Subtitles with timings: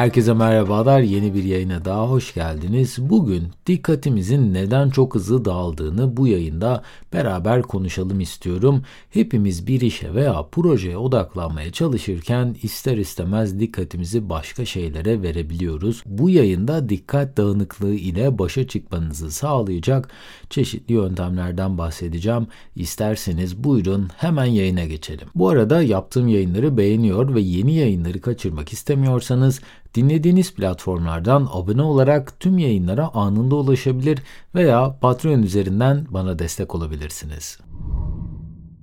[0.00, 1.00] Herkese merhabalar.
[1.00, 2.96] Yeni bir yayına daha hoş geldiniz.
[3.00, 6.82] Bugün dikkatimizin neden çok hızlı dağıldığını bu yayında
[7.12, 8.82] beraber konuşalım istiyorum.
[9.10, 16.02] Hepimiz bir işe veya projeye odaklanmaya çalışırken ister istemez dikkatimizi başka şeylere verebiliyoruz.
[16.06, 20.08] Bu yayında dikkat dağınıklığı ile başa çıkmanızı sağlayacak
[20.50, 22.46] çeşitli yöntemlerden bahsedeceğim.
[22.76, 25.28] İsterseniz buyurun hemen yayına geçelim.
[25.34, 29.60] Bu arada yaptığım yayınları beğeniyor ve yeni yayınları kaçırmak istemiyorsanız
[29.94, 34.22] Dinlediğiniz platformlardan abone olarak tüm yayınlara anında ulaşabilir
[34.54, 37.58] veya Patreon üzerinden bana destek olabilirsiniz.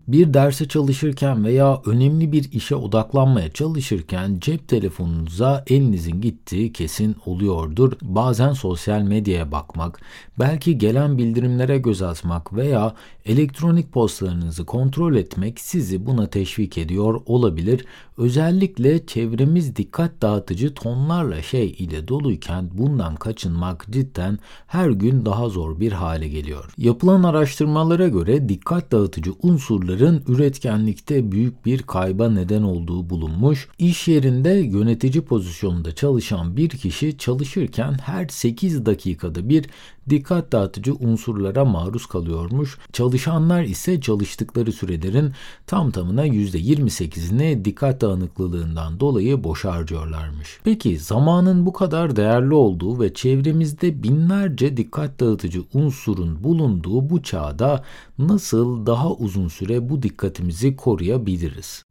[0.07, 7.93] Bir derse çalışırken veya önemli bir işe odaklanmaya çalışırken cep telefonunuza elinizin gittiği kesin oluyordur.
[8.01, 9.99] Bazen sosyal medyaya bakmak,
[10.39, 12.93] belki gelen bildirimlere göz atmak veya
[13.25, 17.85] elektronik postalarınızı kontrol etmek sizi buna teşvik ediyor olabilir.
[18.17, 25.79] Özellikle çevremiz dikkat dağıtıcı tonlarla şey ile doluyken bundan kaçınmak cidden her gün daha zor
[25.79, 26.73] bir hale geliyor.
[26.77, 33.67] Yapılan araştırmalara göre dikkat dağıtıcı unsurları unsurların üretkenlikte büyük bir kayba neden olduğu bulunmuş.
[33.79, 39.65] İş yerinde yönetici pozisyonunda çalışan bir kişi çalışırken her 8 dakikada bir
[40.09, 42.77] dikkat dağıtıcı unsurlara maruz kalıyormuş.
[42.93, 45.31] Çalışanlar ise çalıştıkları sürelerin
[45.67, 50.59] tam tamına %28'ini dikkat dağınıklılığından dolayı boş harcıyorlarmış.
[50.63, 57.83] Peki zamanın bu kadar değerli olduğu ve çevremizde binlerce dikkat dağıtıcı unsurun bulunduğu bu çağda
[58.17, 61.86] nasıl daha uzun süre bu dikkatimizi koruyabiliriz?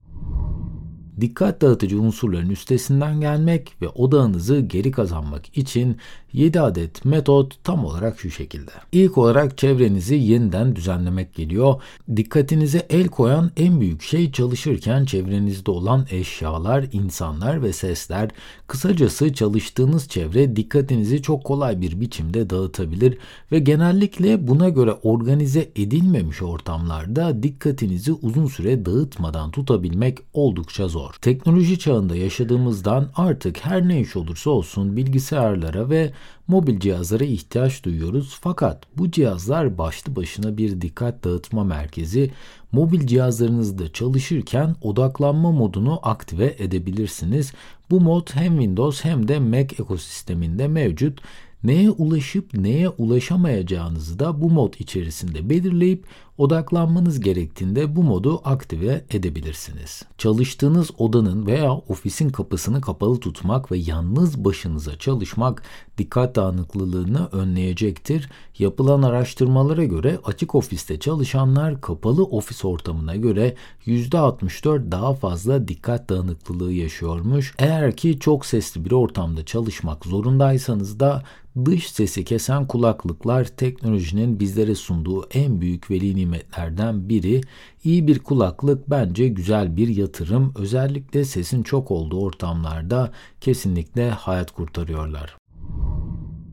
[1.20, 5.97] Dikkat dağıtıcı unsurların üstesinden gelmek ve odağınızı geri kazanmak için
[6.33, 8.70] 7 adet metot tam olarak şu şekilde.
[8.92, 11.83] İlk olarak çevrenizi yeniden düzenlemek geliyor.
[12.17, 18.31] Dikkatinize el koyan en büyük şey çalışırken çevrenizde olan eşyalar, insanlar ve sesler.
[18.67, 23.19] Kısacası çalıştığınız çevre dikkatinizi çok kolay bir biçimde dağıtabilir
[23.53, 31.06] ve genellikle buna göre organize edilmemiş ortamlarda dikkatinizi uzun süre dağıtmadan tutabilmek oldukça zor.
[31.21, 36.12] Teknoloji çağında yaşadığımızdan artık her ne iş olursa olsun bilgisayarlara ve
[36.49, 38.39] mobil cihazlara ihtiyaç duyuyoruz.
[38.41, 42.31] Fakat bu cihazlar başlı başına bir dikkat dağıtma merkezi.
[42.72, 47.53] Mobil cihazlarınızda çalışırken odaklanma modunu aktive edebilirsiniz.
[47.91, 51.21] Bu mod hem Windows hem de Mac ekosisteminde mevcut.
[51.65, 56.06] Neye ulaşıp neye ulaşamayacağınızı da bu mod içerisinde belirleyip
[56.38, 60.02] odaklanmanız gerektiğinde bu modu aktive edebilirsiniz.
[60.19, 65.62] Çalıştığınız odanın veya ofisin kapısını kapalı tutmak ve yalnız başınıza çalışmak
[65.98, 68.30] dikkat dağınıklılığını önleyecektir.
[68.58, 73.54] Yapılan araştırmalara göre açık ofiste çalışanlar kapalı ofis ortamına göre
[73.86, 77.54] %64 daha fazla dikkat dağınıklılığı yaşıyormuş.
[77.58, 81.22] Eğer ki çok sesli bir ortamda çalışmak zorundaysanız da
[81.64, 87.41] dış sesi kesen kulaklıklar teknolojinin bizlere sunduğu en büyük veli nimetlerden biri.
[87.84, 90.53] İyi bir kulaklık bence güzel bir yatırım.
[90.56, 95.36] Özellikle sesin çok olduğu ortamlarda kesinlikle hayat kurtarıyorlar.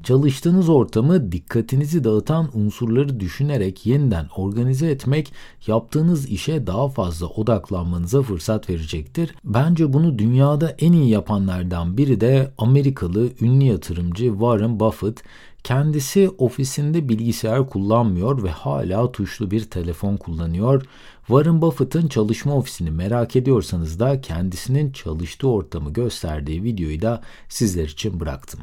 [0.03, 5.33] Çalıştığınız ortamı dikkatinizi dağıtan unsurları düşünerek yeniden organize etmek
[5.67, 9.35] yaptığınız işe daha fazla odaklanmanıza fırsat verecektir.
[9.43, 15.23] Bence bunu dünyada en iyi yapanlardan biri de Amerikalı ünlü yatırımcı Warren Buffett.
[15.63, 20.85] Kendisi ofisinde bilgisayar kullanmıyor ve hala tuşlu bir telefon kullanıyor.
[21.27, 28.19] Warren Buffett'ın çalışma ofisini merak ediyorsanız da kendisinin çalıştığı ortamı gösterdiği videoyu da sizler için
[28.19, 28.59] bıraktım.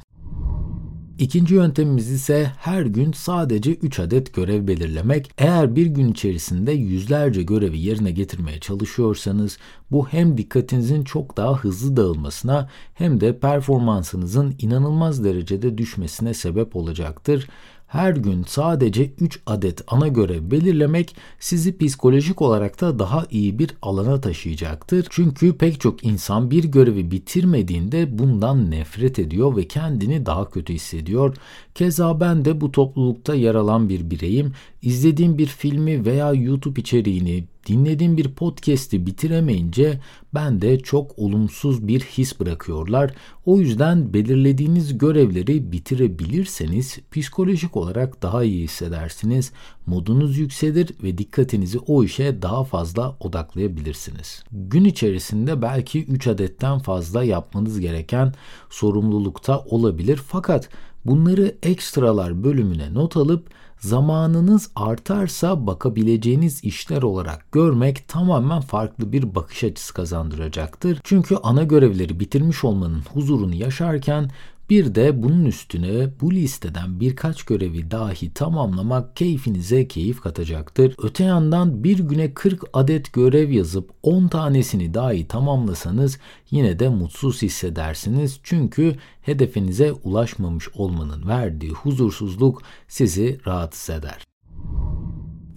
[1.20, 5.31] İkinci yöntemimiz ise her gün sadece 3 adet görev belirlemek.
[5.38, 9.58] Eğer bir gün içerisinde yüzlerce görevi yerine getirmeye çalışıyorsanız
[9.91, 17.48] bu hem dikkatinizin çok daha hızlı dağılmasına hem de performansınızın inanılmaz derecede düşmesine sebep olacaktır
[17.91, 23.71] her gün sadece 3 adet ana görev belirlemek sizi psikolojik olarak da daha iyi bir
[23.83, 25.06] alana taşıyacaktır.
[25.11, 31.37] Çünkü pek çok insan bir görevi bitirmediğinde bundan nefret ediyor ve kendini daha kötü hissediyor.
[31.75, 34.53] Keza ben de bu toplulukta yer alan bir bireyim.
[34.82, 40.01] İzlediğim bir filmi veya YouTube içeriğini dinlediğim bir podcast'i bitiremeyince
[40.35, 43.15] ben de çok olumsuz bir his bırakıyorlar.
[43.47, 49.53] O yüzden belirlediğiniz görevleri bitirebilirseniz psikolojik olarak daha iyi hissedersiniz.
[49.87, 54.45] Modunuz yükselir ve dikkatinizi o işe daha fazla odaklayabilirsiniz.
[54.53, 58.35] Gün içerisinde belki 3 adetten fazla yapmanız gereken
[58.71, 60.69] sorumlulukta olabilir fakat
[61.07, 69.65] bunları ekstralar bölümüne not alıp zamanınız artarsa bakabileceğiniz işler olarak görmek tamamen farklı bir bakış
[69.65, 71.00] açısı kazandıracaktır.
[71.05, 74.31] Çünkü ana görevleri bitirmiş olmanın huzurunu yaşarken
[74.70, 80.94] bir de bunun üstüne bu listeden birkaç görevi dahi tamamlamak keyfinize keyif katacaktır.
[81.02, 86.19] Öte yandan bir güne 40 adet görev yazıp 10 tanesini dahi tamamlasanız
[86.50, 88.40] yine de mutsuz hissedersiniz.
[88.43, 94.30] Çünkü hedefinize ulaşmamış olmanın verdiği huzursuzluk sizi rahatsız eder.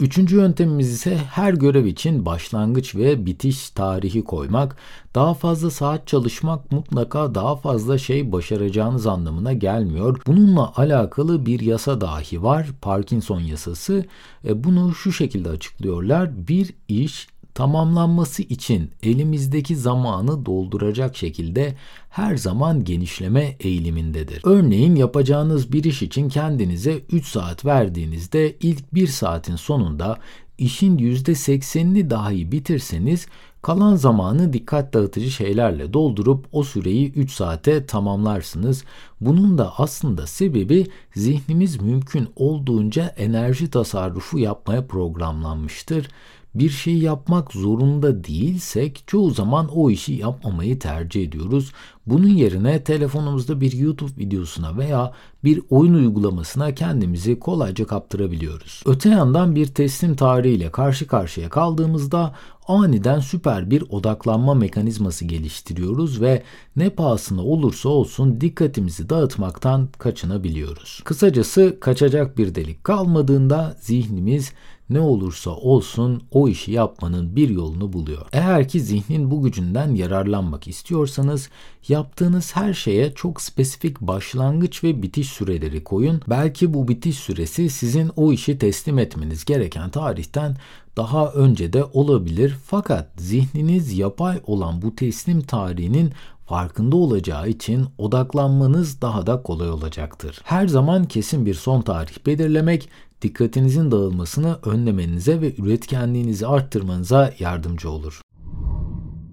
[0.00, 4.76] Üçüncü yöntemimiz ise her görev için başlangıç ve bitiş tarihi koymak.
[5.14, 10.20] Daha fazla saat çalışmak mutlaka daha fazla şey başaracağınız anlamına gelmiyor.
[10.26, 12.66] Bununla alakalı bir yasa dahi var.
[12.82, 14.04] Parkinson yasası.
[14.44, 16.48] E, bunu şu şekilde açıklıyorlar.
[16.48, 21.74] Bir iş tamamlanması için elimizdeki zamanı dolduracak şekilde
[22.10, 24.40] her zaman genişleme eğilimindedir.
[24.44, 30.18] Örneğin yapacağınız bir iş için kendinize 3 saat verdiğinizde ilk 1 saatin sonunda
[30.58, 33.26] işin %80'ini dahi bitirseniz
[33.62, 38.84] kalan zamanı dikkat dağıtıcı şeylerle doldurup o süreyi 3 saate tamamlarsınız.
[39.20, 46.08] Bunun da aslında sebebi zihnimiz mümkün olduğunca enerji tasarrufu yapmaya programlanmıştır
[46.54, 51.72] bir şey yapmak zorunda değilsek çoğu zaman o işi yapmamayı tercih ediyoruz.
[52.06, 55.12] Bunun yerine telefonumuzda bir YouTube videosuna veya
[55.44, 58.82] bir oyun uygulamasına kendimizi kolayca kaptırabiliyoruz.
[58.86, 62.34] Öte yandan bir teslim tarihiyle karşı karşıya kaldığımızda
[62.68, 66.42] aniden süper bir odaklanma mekanizması geliştiriyoruz ve
[66.76, 71.00] ne pahasına olursa olsun dikkatimizi dağıtmaktan kaçınabiliyoruz.
[71.04, 74.52] Kısacası kaçacak bir delik kalmadığında zihnimiz
[74.90, 78.26] ne olursa olsun o işi yapmanın bir yolunu buluyor.
[78.32, 81.48] Eğer ki zihnin bu gücünden yararlanmak istiyorsanız
[81.88, 86.20] yaptığınız her şeye çok spesifik başlangıç ve bitiş süreleri koyun.
[86.28, 90.56] Belki bu bitiş süresi sizin o işi teslim etmeniz gereken tarihten
[90.96, 96.12] daha önce de olabilir fakat zihniniz yapay olan bu teslim tarihinin
[96.46, 100.40] farkında olacağı için odaklanmanız daha da kolay olacaktır.
[100.44, 102.88] Her zaman kesin bir son tarih belirlemek
[103.24, 108.20] dikkatinizin dağılmasını önlemenize ve üretkenliğinizi arttırmanıza yardımcı olur.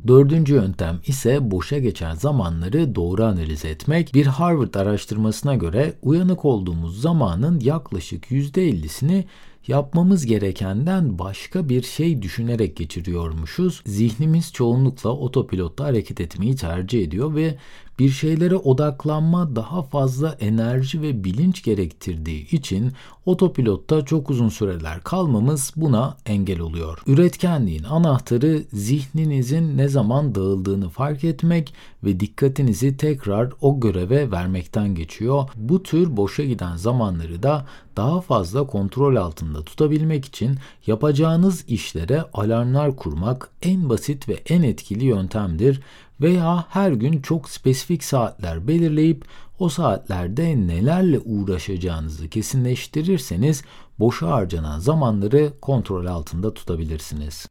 [0.08, 4.14] Dördüncü yöntem ise boşa geçen zamanları doğru analiz etmek.
[4.14, 9.24] Bir Harvard araştırmasına göre uyanık olduğumuz zamanın yaklaşık %50'sini
[9.68, 13.82] yapmamız gerekenden başka bir şey düşünerek geçiriyormuşuz.
[13.86, 17.58] Zihnimiz çoğunlukla otopilotta hareket etmeyi tercih ediyor ve
[18.02, 22.92] bir şeylere odaklanma daha fazla enerji ve bilinç gerektirdiği için
[23.26, 27.04] otopilotta çok uzun süreler kalmamız buna engel oluyor.
[27.08, 35.50] Üretkenliğin anahtarı zihninizin ne zaman dağıldığını fark etmek ve dikkatinizi tekrar o göreve vermekten geçiyor.
[35.56, 37.66] Bu tür boşa giden zamanları da
[37.98, 40.58] daha fazla kontrol altında tutabilmek için
[40.88, 45.82] yapacağınız işlere alarmlar kurmak en basit ve en etkili yöntemdir
[46.22, 49.26] veya her gün çok spesifik saatler belirleyip
[49.60, 53.64] o saatlerde nelerle uğraşacağınızı kesinleştirirseniz
[54.00, 57.48] boşa harcanan zamanları kontrol altında tutabilirsiniz.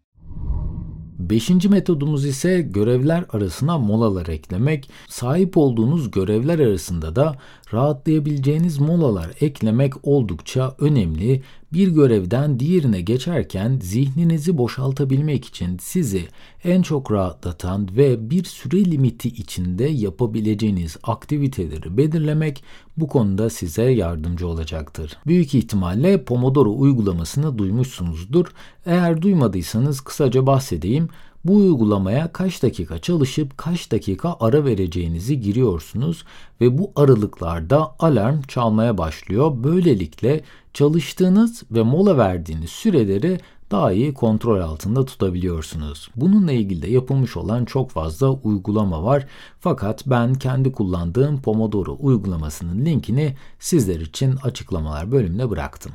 [1.19, 4.91] Beşinci metodumuz ise görevler arasına molalar eklemek.
[5.09, 7.37] Sahip olduğunuz görevler arasında da
[7.73, 11.43] rahatlayabileceğiniz molalar eklemek oldukça önemli.
[11.73, 16.29] Bir görevden diğerine geçerken zihninizi boşaltabilmek için sizi
[16.65, 22.65] en çok rahatlatan ve bir süre limiti içinde yapabileceğiniz aktiviteleri belirlemek
[22.97, 25.17] bu konuda size yardımcı olacaktır.
[25.27, 28.47] Büyük ihtimalle Pomodoro uygulamasını duymuşsunuzdur.
[28.87, 31.09] Eğer duymadıysanız kısaca bahsedeyim.
[31.44, 36.25] Bu uygulamaya kaç dakika çalışıp kaç dakika ara vereceğinizi giriyorsunuz
[36.61, 39.52] ve bu aralıklarda alarm çalmaya başlıyor.
[39.54, 40.40] Böylelikle
[40.75, 46.09] çalıştığınız ve mola verdiğiniz süreleri daha iyi kontrol altında tutabiliyorsunuz.
[46.16, 49.26] Bununla ilgili de yapılmış olan çok fazla uygulama var.
[49.61, 55.92] Fakat ben kendi kullandığım Pomodoro uygulamasının linkini sizler için açıklamalar bölümüne bıraktım.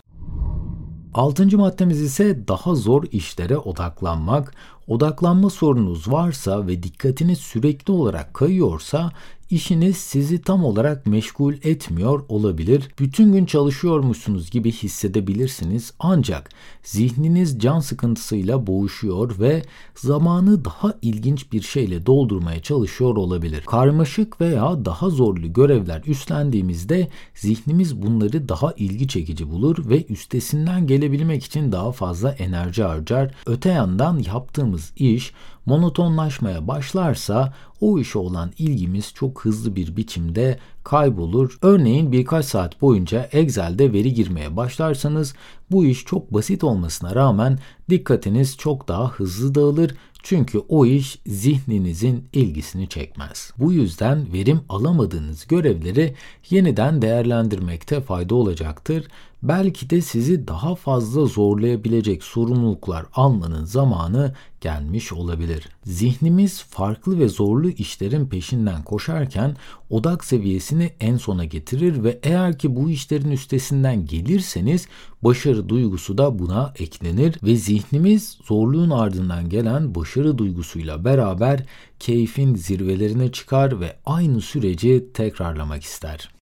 [1.16, 4.54] Altıncı maddemiz ise daha zor işlere odaklanmak.
[4.88, 9.12] Odaklanma sorunuz varsa ve dikkatiniz sürekli olarak kayıyorsa
[9.50, 12.90] işiniz sizi tam olarak meşgul etmiyor olabilir.
[13.00, 16.50] Bütün gün çalışıyormuşsunuz gibi hissedebilirsiniz ancak
[16.84, 19.64] zihniniz can sıkıntısıyla boğuşuyor ve
[19.96, 23.62] zamanı daha ilginç bir şeyle doldurmaya çalışıyor olabilir.
[23.62, 31.44] Karmaşık veya daha zorlu görevler üstlendiğimizde zihnimiz bunları daha ilgi çekici bulur ve üstesinden gelebilmek
[31.44, 33.34] için daha fazla enerji harcar.
[33.46, 35.34] Öte yandan yaptığımız iş
[35.66, 41.58] monotonlaşmaya başlarsa o işe olan ilgimiz çok hızlı bir biçimde kaybolur.
[41.62, 45.34] Örneğin birkaç saat boyunca Excel'de veri girmeye başlarsanız
[45.72, 52.26] bu iş çok basit olmasına rağmen dikkatiniz çok daha hızlı dağılır çünkü o iş zihninizin
[52.34, 53.52] ilgisini çekmez.
[53.58, 56.16] Bu yüzden verim alamadığınız görevleri
[56.50, 59.08] yeniden değerlendirmekte fayda olacaktır.
[59.44, 65.70] Belki de sizi daha fazla zorlayabilecek sorumluluklar almanın zamanı gelmiş olabilir.
[65.84, 69.56] Zihnimiz farklı ve zorlu işlerin peşinden koşarken
[69.90, 74.88] odak seviyesini en sona getirir ve eğer ki bu işlerin üstesinden gelirseniz
[75.22, 81.66] başarı duygusu da buna eklenir ve zihnimiz zorluğun ardından gelen başarı duygusuyla beraber
[82.00, 86.36] keyfin zirvelerine çıkar ve aynı süreci tekrarlamak ister.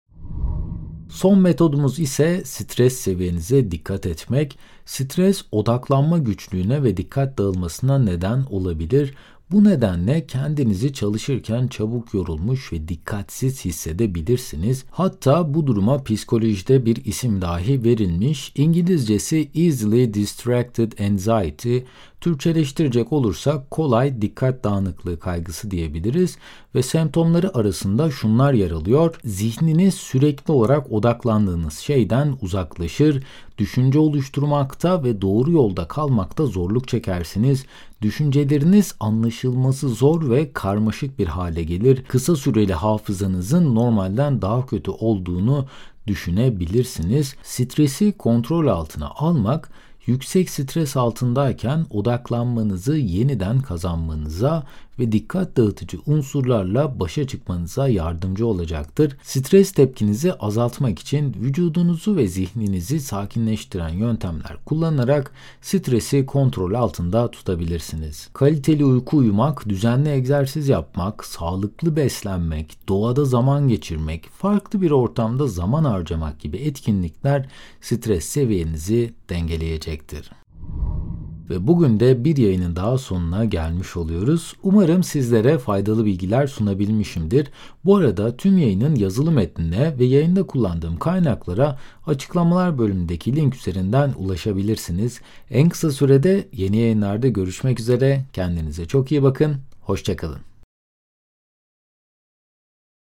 [1.09, 4.57] Son metodumuz ise stres seviyenize dikkat etmek.
[4.85, 9.13] Stres odaklanma güçlüğüne ve dikkat dağılmasına neden olabilir.
[9.53, 14.85] Bu nedenle kendinizi çalışırken çabuk yorulmuş ve dikkatsiz hissedebilirsiniz.
[14.91, 18.51] Hatta bu duruma psikolojide bir isim dahi verilmiş.
[18.55, 21.77] İngilizcesi Easily Distracted Anxiety,
[22.23, 26.37] Türkçeleştirecek olursak kolay dikkat dağınıklığı kaygısı diyebiliriz
[26.75, 29.15] ve semptomları arasında şunlar yer alıyor.
[29.25, 33.23] Zihniniz sürekli olarak odaklandığınız şeyden uzaklaşır,
[33.57, 37.65] düşünce oluşturmakta ve doğru yolda kalmakta zorluk çekersiniz.
[38.01, 42.03] Düşünceleriniz anlaşılması zor ve karmaşık bir hale gelir.
[42.03, 45.65] Kısa süreli hafızanızın normalden daha kötü olduğunu
[46.07, 47.35] düşünebilirsiniz.
[47.43, 49.69] Stresi kontrol altına almak
[50.05, 54.63] yüksek stres altındayken odaklanmanızı yeniden kazanmanıza
[54.99, 59.17] ve dikkat dağıtıcı unsurlarla başa çıkmanıza yardımcı olacaktır.
[59.23, 65.31] Stres tepkinizi azaltmak için vücudunuzu ve zihninizi sakinleştiren yöntemler kullanarak
[65.61, 68.29] stresi kontrol altında tutabilirsiniz.
[68.33, 75.83] Kaliteli uyku uyumak, düzenli egzersiz yapmak, sağlıklı beslenmek, doğada zaman geçirmek, farklı bir ortamda zaman
[75.83, 77.49] harcamak gibi etkinlikler
[77.81, 80.42] stres seviyenizi dengeleyecektir.
[81.49, 84.53] Ve bugün de bir yayının daha sonuna gelmiş oluyoruz.
[84.63, 87.47] Umarım sizlere faydalı bilgiler sunabilmişimdir.
[87.85, 95.21] Bu arada tüm yayının yazılı metnine ve yayında kullandığım kaynaklara açıklamalar bölümündeki link üzerinden ulaşabilirsiniz.
[95.49, 98.25] En kısa sürede yeni yayınlarda görüşmek üzere.
[98.33, 99.55] Kendinize çok iyi bakın.
[99.81, 100.52] Hoşçakalın.